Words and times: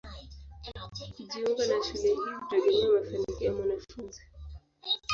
Kujiunga 1.15 1.63
na 1.67 1.83
shule 1.83 2.01
hii 2.07 2.15
hutegemea 2.21 3.01
mafanikio 3.01 3.45
ya 3.47 3.53
mwanafunzi. 3.53 4.21